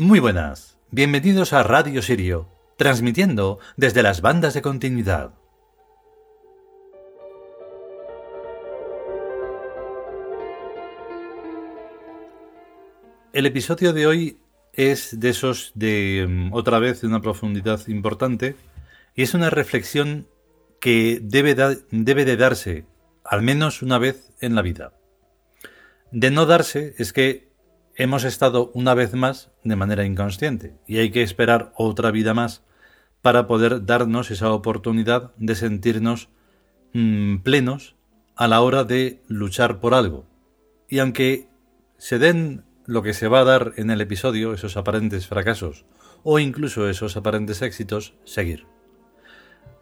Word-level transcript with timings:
Muy 0.00 0.20
buenas, 0.20 0.78
bienvenidos 0.92 1.52
a 1.52 1.64
Radio 1.64 2.02
Sirio, 2.02 2.46
transmitiendo 2.76 3.58
desde 3.76 4.04
las 4.04 4.20
bandas 4.20 4.54
de 4.54 4.62
continuidad. 4.62 5.34
El 13.32 13.46
episodio 13.46 13.92
de 13.92 14.06
hoy 14.06 14.38
es 14.72 15.18
de 15.18 15.30
esos 15.30 15.72
de 15.74 16.26
mm, 16.28 16.52
otra 16.52 16.78
vez 16.78 17.00
de 17.00 17.08
una 17.08 17.20
profundidad 17.20 17.88
importante 17.88 18.54
y 19.16 19.24
es 19.24 19.34
una 19.34 19.50
reflexión 19.50 20.28
que 20.78 21.18
debe, 21.20 21.56
debe 21.90 22.24
de 22.24 22.36
darse 22.36 22.86
al 23.24 23.42
menos 23.42 23.82
una 23.82 23.98
vez 23.98 24.30
en 24.40 24.54
la 24.54 24.62
vida. 24.62 24.92
De 26.12 26.30
no 26.30 26.46
darse 26.46 26.94
es 26.98 27.12
que 27.12 27.47
hemos 27.98 28.22
estado 28.22 28.70
una 28.74 28.94
vez 28.94 29.12
más 29.14 29.50
de 29.64 29.74
manera 29.74 30.06
inconsciente 30.06 30.78
y 30.86 30.98
hay 30.98 31.10
que 31.10 31.22
esperar 31.22 31.72
otra 31.76 32.12
vida 32.12 32.32
más 32.32 32.64
para 33.22 33.48
poder 33.48 33.84
darnos 33.84 34.30
esa 34.30 34.52
oportunidad 34.52 35.34
de 35.36 35.56
sentirnos 35.56 36.28
mm, 36.94 37.38
plenos 37.38 37.96
a 38.36 38.46
la 38.46 38.60
hora 38.60 38.84
de 38.84 39.20
luchar 39.26 39.80
por 39.80 39.94
algo. 39.94 40.26
Y 40.88 41.00
aunque 41.00 41.48
se 41.98 42.20
den 42.20 42.64
lo 42.86 43.02
que 43.02 43.14
se 43.14 43.26
va 43.26 43.40
a 43.40 43.44
dar 43.44 43.72
en 43.76 43.90
el 43.90 44.00
episodio, 44.00 44.54
esos 44.54 44.76
aparentes 44.76 45.26
fracasos 45.26 45.84
o 46.22 46.38
incluso 46.38 46.88
esos 46.88 47.16
aparentes 47.16 47.62
éxitos, 47.62 48.14
seguir. 48.24 48.66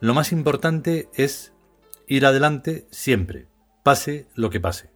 Lo 0.01 0.15
más 0.15 0.33
importante 0.33 1.11
es 1.15 1.53
ir 2.07 2.25
adelante 2.25 2.87
siempre, 2.91 3.47
pase 3.83 4.27
lo 4.35 4.49
que 4.49 4.61
pase. 4.61 4.96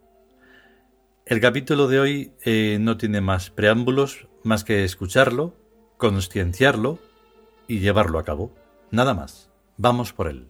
El 1.30 1.38
capítulo 1.38 1.86
de 1.86 2.00
hoy 2.00 2.32
eh, 2.44 2.78
no 2.80 2.96
tiene 2.96 3.20
más 3.20 3.50
preámbulos 3.50 4.26
más 4.42 4.64
que 4.64 4.82
escucharlo, 4.82 5.54
concienciarlo 5.96 6.98
y 7.68 7.78
llevarlo 7.78 8.18
a 8.18 8.24
cabo. 8.24 8.52
Nada 8.90 9.14
más. 9.14 9.48
Vamos 9.76 10.12
por 10.12 10.26
él. 10.26 10.48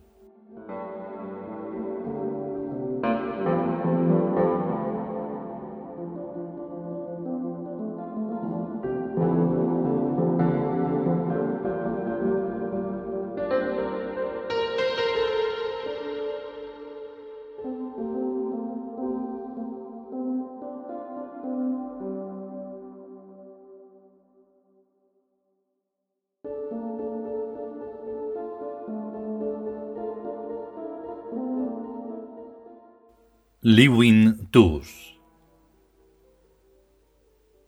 Liwin 33.62 34.48
Tus 34.50 35.20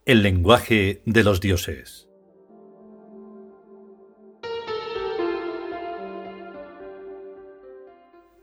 El 0.07 0.23
lenguaje 0.23 1.03
de 1.05 1.23
los 1.23 1.39
dioses 1.39 2.09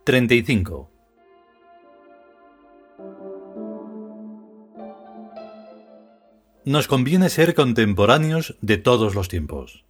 Treinta 0.04 0.36
y 0.36 0.44
cinco 0.44 0.92
Nos 6.66 6.88
conviene 6.88 7.30
ser 7.30 7.56
contemporáneos 7.56 8.58
de 8.62 8.78
todos 8.78 9.16
los 9.16 9.28
tiempos. 9.28 9.86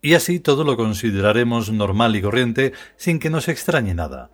Y 0.00 0.14
así 0.14 0.38
todo 0.38 0.62
lo 0.62 0.76
consideraremos 0.76 1.72
normal 1.72 2.14
y 2.14 2.22
corriente 2.22 2.72
sin 2.96 3.18
que 3.18 3.30
nos 3.30 3.48
extrañe 3.48 3.94
nada. 3.94 4.30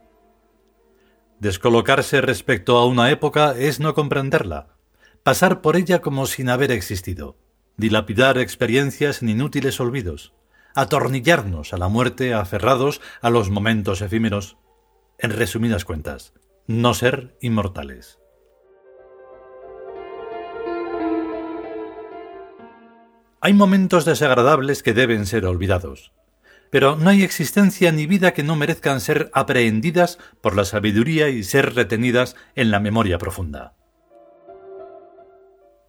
Descolocarse 1.44 2.22
respecto 2.22 2.78
a 2.78 2.86
una 2.86 3.10
época 3.10 3.54
es 3.54 3.78
no 3.78 3.92
comprenderla, 3.92 4.78
pasar 5.22 5.60
por 5.60 5.76
ella 5.76 6.00
como 6.00 6.24
sin 6.24 6.48
haber 6.48 6.72
existido, 6.72 7.36
dilapidar 7.76 8.38
experiencias 8.38 9.20
en 9.20 9.28
inútiles 9.28 9.78
olvidos, 9.78 10.32
atornillarnos 10.74 11.74
a 11.74 11.76
la 11.76 11.88
muerte 11.88 12.32
aferrados 12.32 13.02
a 13.20 13.28
los 13.28 13.50
momentos 13.50 14.00
efímeros. 14.00 14.56
En 15.18 15.32
resumidas 15.32 15.84
cuentas, 15.84 16.32
no 16.66 16.94
ser 16.94 17.36
inmortales. 17.42 18.18
Hay 23.42 23.52
momentos 23.52 24.06
desagradables 24.06 24.82
que 24.82 24.94
deben 24.94 25.26
ser 25.26 25.44
olvidados, 25.44 26.10
pero 26.74 26.96
no 26.96 27.08
hay 27.08 27.22
existencia 27.22 27.92
ni 27.92 28.06
vida 28.06 28.34
que 28.34 28.42
no 28.42 28.56
merezcan 28.56 29.00
ser 29.00 29.30
aprehendidas 29.32 30.18
por 30.40 30.56
la 30.56 30.64
sabiduría 30.64 31.28
y 31.28 31.44
ser 31.44 31.72
retenidas 31.76 32.34
en 32.56 32.72
la 32.72 32.80
memoria 32.80 33.16
profunda. 33.16 33.74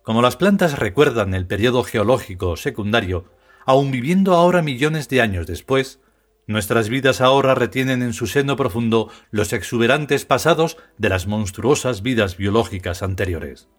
Como 0.03 0.21
las 0.21 0.37
plantas 0.37 0.77
recuerdan 0.77 1.33
el 1.33 1.47
periodo 1.47 1.83
geológico 1.83 2.55
secundario, 2.55 3.25
aun 3.65 3.89
viviendo 3.89 4.35
ahora 4.35 4.61
millones 4.61 5.09
de 5.09 5.21
años 5.21 5.47
después, 5.47 6.01
nuestras 6.45 6.87
vidas 6.87 7.19
ahora 7.19 7.55
retienen 7.55 8.03
en 8.03 8.13
su 8.13 8.27
seno 8.27 8.55
profundo 8.55 9.09
los 9.31 9.53
exuberantes 9.53 10.25
pasados 10.25 10.77
de 10.99 11.09
las 11.09 11.25
monstruosas 11.25 12.03
vidas 12.03 12.37
biológicas 12.37 13.01
anteriores 13.01 13.69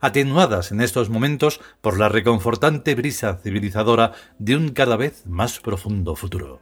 atenuadas 0.00 0.72
en 0.72 0.80
estos 0.80 1.10
momentos 1.10 1.60
por 1.80 1.98
la 1.98 2.08
reconfortante 2.08 2.94
brisa 2.94 3.38
civilizadora 3.42 4.12
de 4.38 4.56
un 4.56 4.70
cada 4.70 4.96
vez 4.96 5.26
más 5.26 5.60
profundo 5.60 6.16
futuro. 6.16 6.60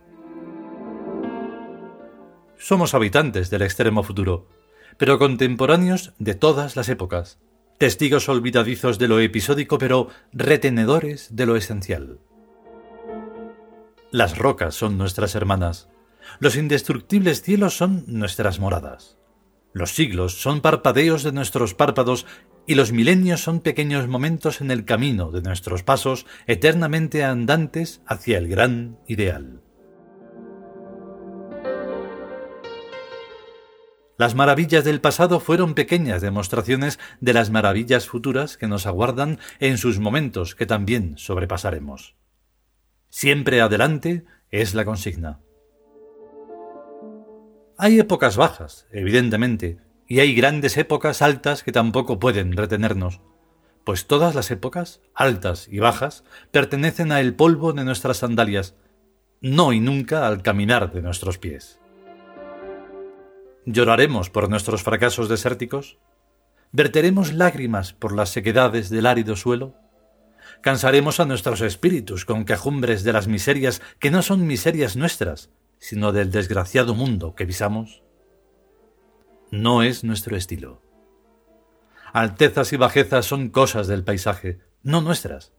Somos 2.57 2.95
habitantes 2.95 3.51
del 3.51 3.63
extremo 3.63 4.03
futuro, 4.03 4.49
pero 4.97 5.19
contemporáneos 5.19 6.15
de 6.19 6.35
todas 6.35 6.77
las 6.77 6.89
épocas, 6.89 7.39
testigos 7.79 8.29
olvidadizos 8.29 8.99
de 8.99 9.09
lo 9.09 9.21
episódico 9.21 9.79
pero 9.79 10.09
retenedores 10.33 11.35
de 11.35 11.47
lo 11.47 11.57
esencial. 11.57 12.21
Las 14.11 14.39
rocas 14.39 14.75
son 14.77 14.97
nuestras 14.97 15.35
hermanas, 15.35 15.89
los 16.39 16.57
indestructibles 16.57 17.43
cielos 17.43 17.77
son 17.77 18.05
nuestras 18.07 18.61
moradas. 18.61 19.19
Los 19.73 19.95
siglos 19.95 20.41
son 20.41 20.61
parpadeos 20.61 21.23
de 21.25 21.33
nuestros 21.33 21.75
párpados 21.75 22.27
y 22.67 22.75
los 22.75 22.93
milenios 22.93 23.43
son 23.43 23.61
pequeños 23.61 24.09
momentos 24.09 24.61
en 24.61 24.71
el 24.71 24.85
camino 24.85 25.31
de 25.31 25.43
nuestros 25.43 25.83
pasos 25.83 26.27
eternamente 26.47 27.25
andantes 27.25 28.03
hacia 28.07 28.39
el 28.39 28.49
gran 28.49 28.99
ideal. 29.07 29.61
Las 34.17 34.37
maravillas 34.37 34.85
del 34.85 35.01
pasado 35.01 35.41
fueron 35.41 35.75
pequeñas 35.75 36.23
demostraciones 36.23 37.01
de 37.21 37.33
las 37.33 37.51
maravillas 37.51 38.07
futuras 38.07 38.57
que 38.57 38.69
nos 38.69 38.87
aguardan 38.87 39.41
en 39.59 39.77
sus 39.77 39.99
momentos 39.99 40.55
que 40.55 40.67
también 40.67 41.19
sobrepasaremos. 41.19 42.15
Siempre 43.11 43.61
adelante 43.61 44.25
es 44.51 44.75
la 44.75 44.85
consigna. 44.85 45.41
Hay 47.77 47.99
épocas 47.99 48.37
bajas, 48.37 48.87
evidentemente, 48.93 49.81
y 50.07 50.21
hay 50.21 50.35
grandes 50.35 50.77
épocas 50.77 51.23
altas 51.23 51.63
que 51.63 51.73
tampoco 51.73 52.19
pueden 52.19 52.57
retenernos, 52.57 53.21
pues 53.85 54.07
todas 54.07 54.35
las 54.35 54.51
épocas, 54.51 55.01
altas 55.15 55.69
y 55.71 55.79
bajas, 55.79 56.25
pertenecen 56.51 57.13
al 57.13 57.35
polvo 57.35 57.73
de 57.73 57.85
nuestras 57.85 58.19
sandalias, 58.19 58.75
no 59.41 59.73
y 59.73 59.81
nunca 59.81 60.27
al 60.27 60.43
caminar 60.43 60.93
de 60.93 61.03
nuestros 61.03 61.39
pies. 61.39 61.81
¿Lloraremos 63.67 64.31
por 64.31 64.51
nuestros 64.51 64.83
fracasos 64.83 65.29
desérticos? 65.29 65.99
¿Verteremos 66.73 67.33
lágrimas 67.33 67.93
por 67.93 68.15
las 68.15 68.31
sequedades 68.31 68.91
del 68.91 69.07
árido 69.07 69.37
suelo? 69.37 69.75
¿Cansaremos 70.61 71.21
a 71.21 71.25
nuestros 71.25 71.61
espíritus 71.61 72.25
con 72.25 72.45
quejumbres 72.45 73.05
de 73.05 73.13
las 73.13 73.29
miserias 73.29 73.81
que 73.99 74.11
no 74.11 74.23
son 74.23 74.47
miserias 74.47 74.97
nuestras, 74.97 75.51
sino 75.79 76.13
del 76.13 76.31
desgraciado 76.31 76.95
mundo 76.95 77.35
que 77.35 77.47
pisamos? 77.47 78.04
No 79.51 79.83
es 79.83 80.05
nuestro 80.05 80.37
estilo. 80.37 80.83
Altezas 82.13 82.73
y 82.73 82.77
bajezas 82.77 83.27
son 83.27 83.49
cosas 83.49 83.87
del 83.87 84.05
paisaje, 84.05 84.61
no 84.83 85.01
nuestras. 85.01 85.53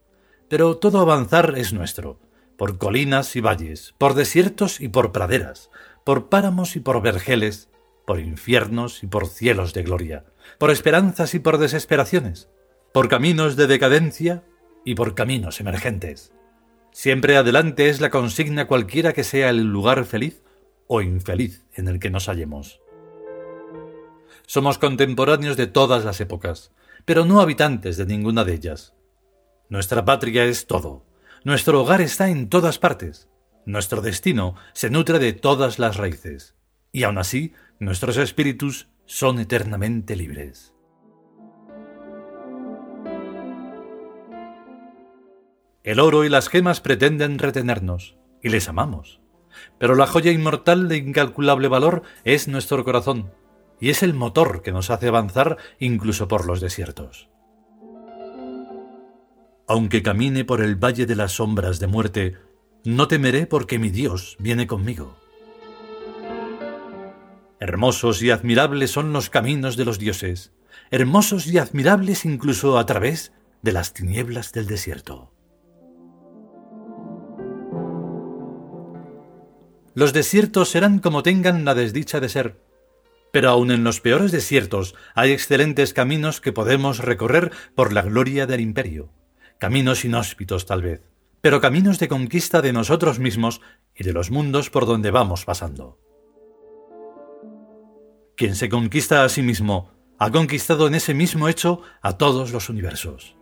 Pero 0.48 0.78
todo 0.78 1.00
avanzar 1.00 1.56
es 1.58 1.74
nuestro, 1.74 2.20
por 2.58 2.78
colinas 2.78 3.36
y 3.36 3.42
valles, 3.42 3.94
por 3.98 4.14
desiertos 4.14 4.80
y 4.80 4.88
por 4.88 5.12
praderas, 5.12 5.70
por 6.04 6.30
páramos 6.30 6.76
y 6.76 6.80
por 6.80 7.02
vergeles, 7.02 7.70
por 8.06 8.20
infiernos 8.20 9.04
y 9.04 9.08
por 9.08 9.28
cielos 9.28 9.74
de 9.74 9.84
gloria, 9.84 10.26
por 10.60 10.72
esperanzas 10.72 11.34
y 11.34 11.40
por 11.40 11.58
desesperaciones, 11.58 12.50
por 12.94 13.10
caminos 13.10 13.56
de 13.56 13.68
decadencia 13.68 14.44
y 14.86 14.96
por 14.96 15.16
caminos 15.16 15.60
emergentes. 15.60 16.32
Siempre 16.92 17.36
adelante 17.36 17.90
es 17.90 18.00
la 18.00 18.10
consigna 18.10 18.68
cualquiera 18.68 19.12
que 19.12 19.26
sea 19.26 19.50
el 19.50 19.64
lugar 19.64 20.06
feliz 20.06 20.44
o 20.88 21.02
infeliz 21.02 21.66
en 21.74 21.90
el 21.90 22.00
que 22.00 22.10
nos 22.10 22.28
hallemos. 22.28 22.80
Somos 24.48 24.78
contemporáneos 24.78 25.58
de 25.58 25.68
todas 25.68 26.06
las 26.06 26.22
épocas, 26.22 26.72
pero 27.06 27.26
no 27.26 27.42
habitantes 27.42 27.98
de 27.98 28.06
ninguna 28.06 28.44
de 28.44 28.54
ellas. 28.54 28.94
Nuestra 29.70 30.06
patria 30.06 30.46
es 30.46 30.68
todo, 30.68 31.06
Nuestro 31.46 31.80
hogar 31.80 32.02
está 32.02 32.30
en 32.30 32.50
todas 32.50 32.80
partes. 32.80 33.30
Nuestro 33.68 34.02
destino 34.02 34.56
se 34.74 34.90
nutre 34.90 35.20
de 35.20 35.32
todas 35.32 35.78
las 35.78 35.96
raíces. 35.96 36.56
Y 36.92 37.04
aun 37.04 37.20
así, 37.20 37.54
nuestros 37.78 38.18
espíritus 38.18 38.88
son 39.06 39.38
eternamente 39.38 40.16
libres. 40.16 40.74
El 45.84 46.00
oro 46.00 46.24
y 46.24 46.30
las 46.30 46.50
gemas 46.50 46.82
pretenden 46.82 47.38
retenernos, 47.38 48.18
y 48.42 48.50
les 48.50 48.68
amamos. 48.68 49.22
Pero 49.78 49.94
la 49.94 50.08
joya 50.08 50.32
inmortal 50.32 50.90
de 50.90 50.98
incalculable 50.98 51.68
valor 51.68 52.02
es 52.24 52.48
nuestro 52.48 52.84
corazón, 52.84 53.32
y 53.80 53.90
es 53.90 54.04
el 54.04 54.14
motor 54.14 54.62
que 54.62 54.72
nos 54.72 54.90
hace 54.90 55.08
avanzar 55.08 55.58
incluso 55.80 56.28
por 56.28 56.46
los 56.46 56.62
desiertos. 56.62 57.30
Aunque 59.68 60.04
camine 60.04 60.46
por 60.46 60.62
el 60.62 60.76
valle 60.76 61.06
de 61.06 61.16
las 61.16 61.34
sombras 61.34 61.80
de 61.80 61.88
muerte, 61.88 62.38
no 62.84 63.08
temeré 63.08 63.48
porque 63.48 63.80
mi 63.80 63.90
Dios 63.90 64.38
viene 64.40 64.68
conmigo. 64.68 65.18
Hermosos 67.60 68.22
y 68.22 68.30
admirables 68.30 68.92
son 68.92 69.12
los 69.12 69.30
caminos 69.30 69.76
de 69.76 69.86
los 69.86 69.98
dioses, 69.98 70.52
hermosos 70.92 71.48
y 71.48 71.58
admirables 71.58 72.26
incluso 72.26 72.78
a 72.78 72.86
través 72.86 73.32
de 73.64 73.72
las 73.72 73.94
tinieblas 73.94 74.52
del 74.52 74.68
desierto. 74.68 75.32
Los 79.96 80.12
desiertos 80.14 80.70
serán 80.70 81.00
como 81.00 81.24
tengan 81.24 81.66
la 81.66 81.74
desdicha 81.74 82.20
de 82.20 82.30
ser. 82.30 82.65
Pero 83.36 83.50
aun 83.50 83.70
en 83.70 83.84
los 83.84 84.00
peores 84.00 84.32
desiertos 84.32 84.96
hay 85.14 85.34
excelentes 85.34 85.94
caminos 85.94 86.40
que 86.40 86.54
podemos 86.54 87.00
recorrer 87.00 87.52
por 87.76 87.92
la 87.92 88.02
gloria 88.02 88.48
del 88.48 88.62
imperio. 88.62 89.12
Caminos 89.60 90.06
inhóspitos 90.06 90.66
tal 90.66 90.82
vez, 90.82 91.02
pero 91.42 91.60
caminos 91.60 92.00
de 92.00 92.08
conquista 92.08 92.62
de 92.62 92.72
nosotros 92.72 93.20
mismos 93.20 93.60
y 93.94 94.06
de 94.06 94.14
los 94.14 94.32
mundos 94.32 94.70
por 94.70 94.86
donde 94.86 95.12
vamos 95.12 95.44
pasando. 95.44 96.00
Quien 98.38 98.56
se 98.56 98.70
conquista 98.70 99.26
a 99.26 99.28
sí 99.28 99.42
mismo 99.42 99.92
ha 100.18 100.32
conquistado 100.32 100.88
en 100.88 100.96
ese 100.96 101.14
mismo 101.14 101.50
hecho 101.50 101.82
a 102.02 102.14
todos 102.14 102.54
los 102.54 102.70
universos. 102.70 103.36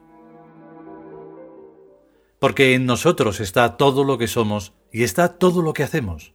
Porque 2.39 2.73
en 2.73 2.87
nosotros 2.87 3.39
está 3.39 3.77
todo 3.77 4.03
lo 4.03 4.17
que 4.17 4.27
somos 4.27 4.73
y 4.91 5.03
está 5.03 5.37
todo 5.37 5.61
lo 5.61 5.73
que 5.73 5.83
hacemos 5.83 6.33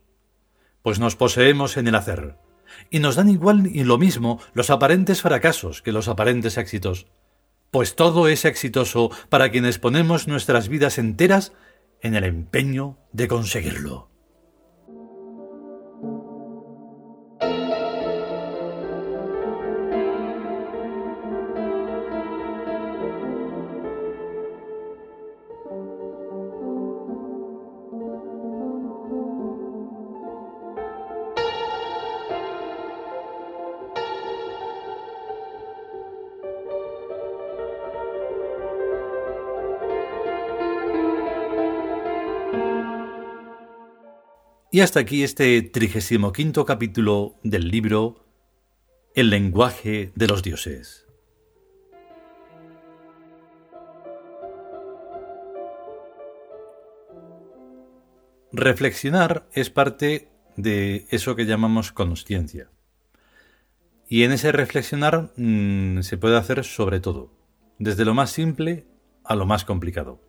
pues 0.82 1.00
nos 1.00 1.16
poseemos 1.16 1.76
en 1.76 1.88
el 1.88 1.96
hacer. 1.96 2.36
Y 2.90 3.00
nos 3.00 3.16
dan 3.16 3.28
igual 3.28 3.66
y 3.66 3.84
lo 3.84 3.98
mismo 3.98 4.40
los 4.54 4.70
aparentes 4.70 5.22
fracasos 5.22 5.82
que 5.82 5.92
los 5.92 6.08
aparentes 6.08 6.56
éxitos, 6.56 7.06
pues 7.70 7.96
todo 7.96 8.28
es 8.28 8.44
exitoso 8.44 9.10
para 9.28 9.50
quienes 9.50 9.78
ponemos 9.78 10.28
nuestras 10.28 10.68
vidas 10.68 10.98
enteras 10.98 11.52
en 12.00 12.14
el 12.14 12.24
empeño 12.24 12.98
de 13.12 13.28
conseguirlo. 13.28 14.08
Y 44.78 44.80
hasta 44.80 45.00
aquí 45.00 45.24
este 45.24 45.60
trigésimo 45.62 46.30
quinto 46.30 46.64
capítulo 46.64 47.34
del 47.42 47.66
libro 47.68 48.24
El 49.12 49.28
lenguaje 49.28 50.12
de 50.14 50.28
los 50.28 50.44
dioses. 50.44 51.04
Reflexionar 58.52 59.48
es 59.52 59.68
parte 59.68 60.28
de 60.56 61.08
eso 61.10 61.34
que 61.34 61.44
llamamos 61.44 61.90
conciencia. 61.90 62.70
Y 64.08 64.22
en 64.22 64.30
ese 64.30 64.52
reflexionar 64.52 65.32
mm, 65.34 66.02
se 66.02 66.18
puede 66.18 66.36
hacer 66.36 66.62
sobre 66.62 67.00
todo, 67.00 67.32
desde 67.80 68.04
lo 68.04 68.14
más 68.14 68.30
simple 68.30 68.86
a 69.24 69.34
lo 69.34 69.44
más 69.44 69.64
complicado. 69.64 70.20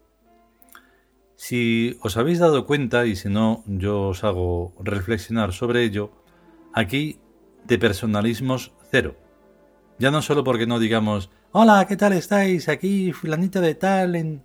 Si 1.41 1.97
os 2.01 2.17
habéis 2.17 2.39
dado 2.39 2.65
cuenta, 2.65 3.05
y 3.05 3.15
si 3.15 3.29
no, 3.29 3.63
yo 3.65 4.09
os 4.09 4.25
hago 4.25 4.73
reflexionar 4.77 5.53
sobre 5.53 5.85
ello, 5.85 6.11
aquí 6.73 7.21
de 7.63 7.79
personalismos 7.79 8.73
cero. 8.91 9.15
Ya 9.99 10.11
no 10.11 10.21
solo 10.21 10.43
porque 10.43 10.67
no 10.67 10.79
digamos, 10.79 11.31
hola, 11.53 11.85
¿qué 11.87 11.95
tal 11.95 12.11
estáis? 12.11 12.67
Aquí, 12.67 13.13
fulanito 13.13 13.61
de 13.61 13.73
tal, 13.73 14.17
en... 14.17 14.43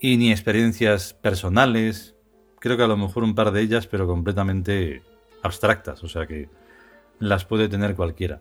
Y 0.00 0.16
ni 0.16 0.32
experiencias 0.32 1.12
personales, 1.12 2.16
creo 2.58 2.78
que 2.78 2.84
a 2.84 2.88
lo 2.88 2.96
mejor 2.96 3.22
un 3.22 3.34
par 3.34 3.52
de 3.52 3.60
ellas, 3.60 3.86
pero 3.86 4.06
completamente 4.06 5.02
abstractas, 5.42 6.02
o 6.02 6.08
sea 6.08 6.26
que 6.26 6.48
las 7.18 7.44
puede 7.44 7.68
tener 7.68 7.94
cualquiera. 7.94 8.40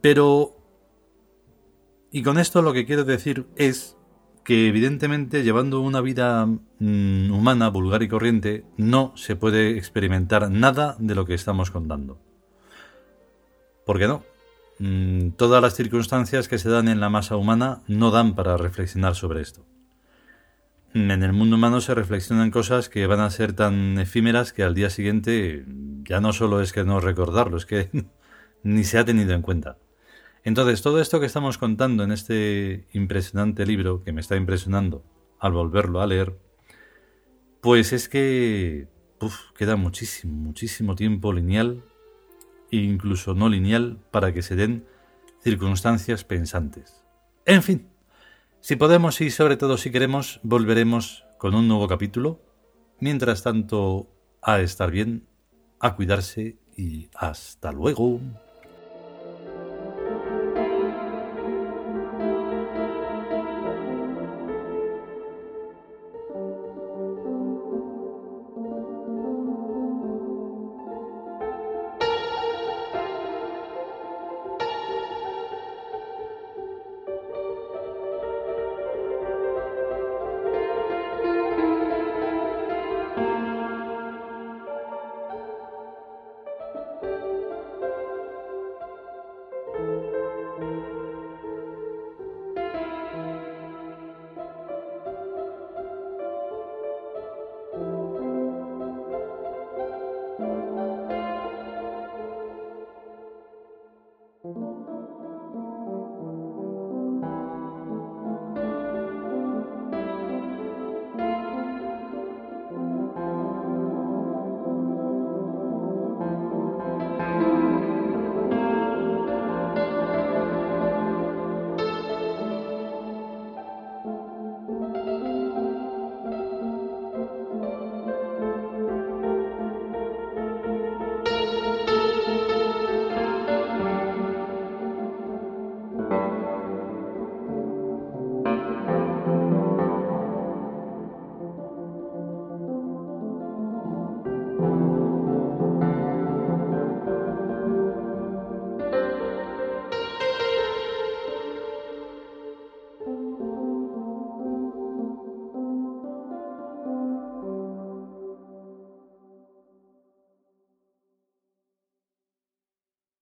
Pero... 0.00 0.56
Y 2.10 2.22
con 2.22 2.38
esto 2.38 2.62
lo 2.62 2.72
que 2.72 2.86
quiero 2.86 3.04
decir 3.04 3.46
es 3.56 3.98
que 4.44 4.68
evidentemente 4.68 5.42
llevando 5.42 5.80
una 5.80 6.00
vida 6.00 6.46
mm, 6.46 7.32
humana, 7.32 7.68
vulgar 7.68 8.02
y 8.02 8.08
corriente, 8.08 8.64
no 8.76 9.12
se 9.16 9.36
puede 9.36 9.76
experimentar 9.76 10.50
nada 10.50 10.96
de 10.98 11.14
lo 11.14 11.24
que 11.24 11.34
estamos 11.34 11.70
contando. 11.70 12.18
¿Por 13.86 13.98
qué 13.98 14.06
no? 14.06 14.24
Mm, 14.78 15.30
todas 15.30 15.62
las 15.62 15.74
circunstancias 15.74 16.48
que 16.48 16.58
se 16.58 16.68
dan 16.68 16.88
en 16.88 17.00
la 17.00 17.10
masa 17.10 17.36
humana 17.36 17.82
no 17.86 18.10
dan 18.10 18.34
para 18.34 18.56
reflexionar 18.56 19.14
sobre 19.14 19.40
esto. 19.40 19.64
En 20.94 21.10
el 21.10 21.32
mundo 21.32 21.56
humano 21.56 21.80
se 21.80 21.94
reflexionan 21.94 22.50
cosas 22.50 22.88
que 22.88 23.06
van 23.06 23.20
a 23.20 23.30
ser 23.30 23.54
tan 23.54 23.98
efímeras 23.98 24.52
que 24.52 24.62
al 24.62 24.74
día 24.74 24.90
siguiente 24.90 25.64
ya 26.02 26.20
no 26.20 26.32
solo 26.34 26.60
es 26.60 26.72
que 26.72 26.84
no 26.84 27.00
recordarlo, 27.00 27.56
es 27.56 27.64
que 27.64 27.88
ni 28.62 28.84
se 28.84 28.98
ha 28.98 29.04
tenido 29.04 29.32
en 29.32 29.42
cuenta. 29.42 29.78
Entonces, 30.44 30.82
todo 30.82 31.00
esto 31.00 31.20
que 31.20 31.26
estamos 31.26 31.58
contando 31.58 32.02
en 32.02 32.12
este 32.12 32.86
impresionante 32.92 33.64
libro, 33.64 34.02
que 34.02 34.12
me 34.12 34.20
está 34.20 34.36
impresionando 34.36 35.04
al 35.38 35.52
volverlo 35.52 36.00
a 36.00 36.06
leer, 36.06 36.36
pues 37.60 37.92
es 37.92 38.08
que 38.08 38.88
queda 39.56 39.76
muchísimo, 39.76 40.34
muchísimo 40.34 40.96
tiempo 40.96 41.32
lineal 41.32 41.84
e 42.72 42.76
incluso 42.78 43.34
no 43.34 43.48
lineal 43.48 43.98
para 44.10 44.32
que 44.32 44.42
se 44.42 44.56
den 44.56 44.84
circunstancias 45.40 46.24
pensantes. 46.24 47.04
En 47.44 47.62
fin, 47.62 47.88
si 48.60 48.76
podemos 48.76 49.20
y 49.20 49.30
sobre 49.30 49.56
todo 49.56 49.76
si 49.76 49.90
queremos, 49.90 50.40
volveremos 50.42 51.24
con 51.38 51.54
un 51.54 51.68
nuevo 51.68 51.88
capítulo. 51.88 52.40
Mientras 52.98 53.42
tanto, 53.42 54.08
a 54.40 54.60
estar 54.60 54.90
bien, 54.90 55.26
a 55.80 55.96
cuidarse 55.96 56.56
y 56.76 57.08
hasta 57.14 57.72
luego. 57.72 58.20